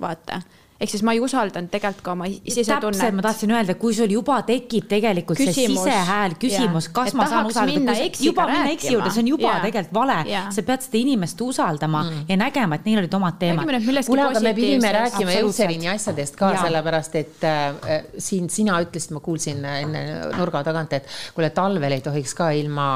[0.00, 0.40] vaata,
[0.78, 3.22] ehk siis ma ei usaldanud tegelikult ka oma täpselt, ma sisetunnet.
[3.24, 5.82] tahtsin öelda, kui sul juba tekib tegelikult see Küsimus.
[5.82, 9.64] sisehääl, küsimus, kas Et ma saan usaldada juba minna eksi juurde, see on juba rääkima.
[9.66, 10.18] tegelikult vale
[10.54, 12.20] sa pead seda inimest usaldama mm.
[12.30, 13.66] ja nägema, et neil olid omad teemad
[14.06, 15.34] kuule, aga me pidime rääkima.
[15.40, 20.04] Eutserini asjadest ka sellepärast et äh, siin sina ütlesid, ma kuulsin enne
[20.36, 22.86] nurga tagant, et kuule, talvel ei tohiks ka ilma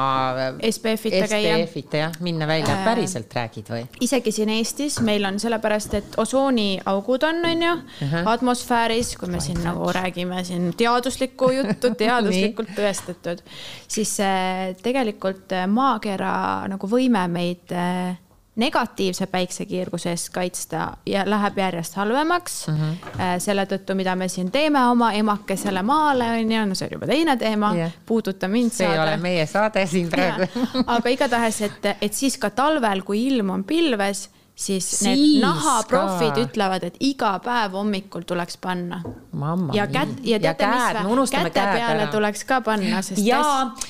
[0.47, 1.59] äh, SPF-ita käia.
[1.59, 3.83] SPF-ita jah, minna välja, päriselt räägid või?
[4.07, 7.43] isegi siin Eestis meil on sellepärast, et osooniaugud on,
[7.73, 13.43] on ju, atmosfääris, kui me siin nagu räägime siin teaduslikku juttu, teaduslikult tõestatud,
[13.87, 16.33] siis äh, tegelikult äh, maakera
[16.71, 18.17] nagu võime meid äh,
[18.55, 22.75] negatiivse päiksekiirguse eest kaitsta ja läheb järjest halvemaks mm.
[22.75, 23.39] -hmm.
[23.41, 27.07] selle tõttu, mida me siin teeme oma emakesele maale on ju, no see on juba
[27.09, 30.67] teine teema yeah., puuduta mind see ei ole meie saade siin praegu.
[30.85, 36.37] aga igatahes, et, et siis ka talvel, kui ilm on pilves, siis, siis need nahaprofid
[36.43, 39.01] ütlevad, et iga päev hommikul tuleks panna.
[39.31, 42.09] mamma ja kätt ja teate, mis käte peale ära.
[42.11, 43.41] tuleks ka panna, sest ja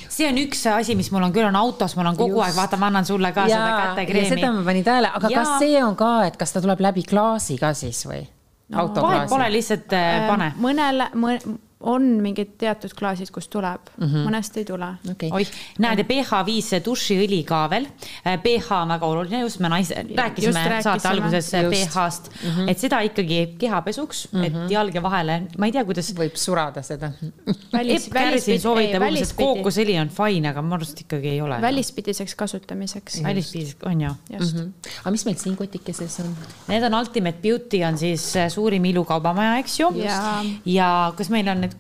[0.08, 2.46] see on üks asi, mis mul on küll, on autos, mul on kogu Just.
[2.48, 4.54] aeg, vaata, ma annan sulle ka ja, seda ja kätekreemi seda.
[4.56, 5.44] ma panin tähele, aga Jaa.
[5.44, 8.24] kas see on ka, et kas ta tuleb läbi klaasi ka siis või
[8.70, 8.88] no,?
[8.96, 10.54] vahet pole, lihtsalt äh, pane.
[10.64, 11.38] mõnele mõ,
[11.84, 14.28] on mingid teatud klaasid, kus tuleb mm, -hmm.
[14.28, 14.88] mõnest ei tule.
[15.12, 17.88] okei, oih, näed ja pH5 dušiõli ka veel.
[18.44, 20.82] pH on väga oluline, just me naise, rääkisime rääkisime.
[20.84, 21.74] saate alguses Just.
[21.74, 22.70] pH-st mm, -hmm.
[22.70, 24.46] et seda ikkagi kehapesuks mm, -hmm.
[24.66, 26.14] et jalge vahele, ma ei tea, kuidas.
[26.16, 27.12] võib surada seda.
[27.74, 31.62] Välis- välispidi- soovitab umbes, et kookosõli on fine, aga minu arust ikkagi ei ole.
[31.62, 33.24] välispidiseks kasutamiseks.
[33.24, 34.12] välispidis on ju.
[34.40, 34.62] just mm.
[34.62, 34.72] Mhm.
[35.02, 36.36] aga mis meil siin kotikeses on?
[36.68, 39.92] Need on Ultimate Beauty on siis äh, suurim ilukaubamaja, eks ju.
[40.66, 41.73] Ja kas meil on need,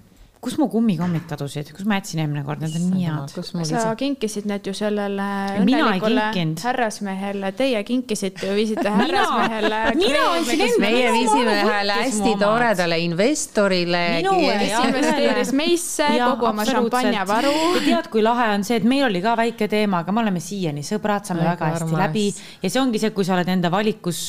[0.43, 3.33] kus mu kummikommid kadusid, kus ma jätsin eelmine kord, need on nii head.
[3.35, 5.27] kus mul sa ise, kinkisid need ju sellele
[5.61, 6.25] õnnelikule
[6.63, 9.81] härrasmehele, teie kinkisite ju, viisite härrasmehele.
[9.99, 14.03] mina andsin enda- meie viisime ühele hästi toredale investorile.
[14.19, 17.53] Minu kes investeeris meisse kogu oma šampanjavaru.
[17.79, 20.43] ja tead, kui lahe on see, et meil oli ka väike teema, aga me oleme
[20.43, 22.25] siiani sõbrad, saame Väga väga hästi läbi
[22.63, 24.23] ja see ongi see, kui sa oled enda valikus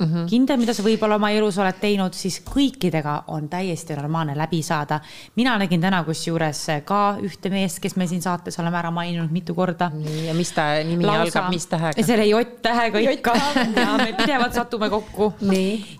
[0.00, 0.28] mm -hmm.
[0.28, 5.00] kindel, mida sa võib-olla oma elus oled teinud, siis kõikidega on täiesti normaalne läbi saada.
[5.36, 9.54] mina nägin täna kusjuures ka ühte meest, kes me siin saates oleme ära maininud mitu
[9.54, 9.90] korda.
[9.94, 12.02] nii, ja mis ta nimi algab, mis tähega?
[12.02, 13.34] selle J-tähega ikka
[13.76, 15.32] ja me pidevalt satume kokku.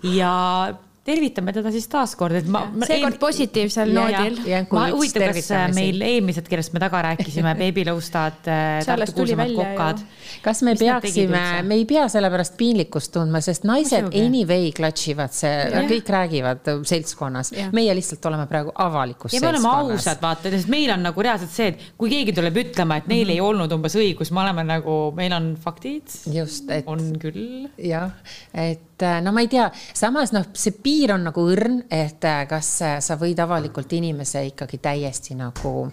[0.02, 2.62] Ja tervitame teda siis taaskord, et ma.
[2.86, 4.36] seekord positiivsel noodil.
[4.38, 5.74] huvitav, kas tervitamisi.
[5.78, 9.56] meil eelmised, kellest me taga rääkisime, beebilõustad, alles Tartu ju.
[9.56, 10.02] kokad.
[10.44, 14.22] kas me Mis peaksime me ei pea sellepärast piinlikkust tundma, sest naised Muidugi.
[14.26, 15.56] anyway klatšivad see,
[15.90, 20.06] kõik räägivad seltskonnas meie lihtsalt oleme praegu avalikus ja me oleme seltskonnas.
[20.06, 23.34] ausad, vaata, sest meil on nagu reaalselt see, et kui keegi tuleb ütlema, et neil
[23.34, 27.68] ei olnud umbes õigus, me oleme nagu, meil on faktid, just, et on küll.
[27.82, 28.14] jah,
[28.54, 32.42] et äh, no ma ei tea, samas noh, see piir on nagu õrn, et äh,
[32.50, 35.90] kas äh, sa võid avalikult inimese ikkagi täiesti nagu